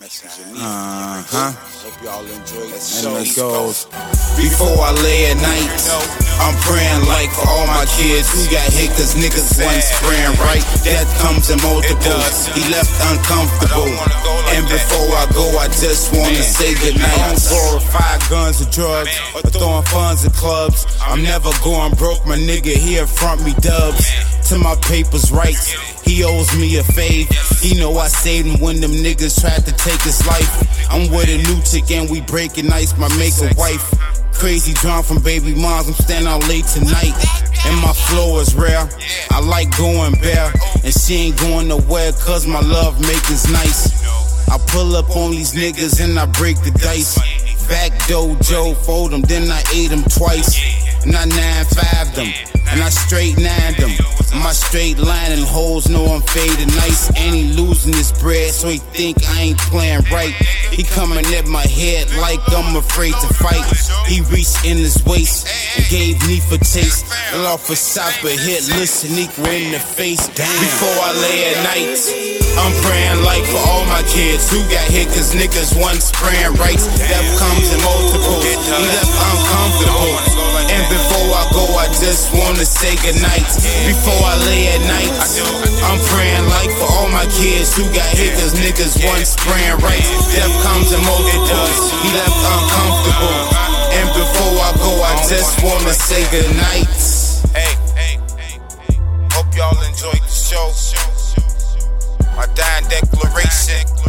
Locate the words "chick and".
31.62-32.10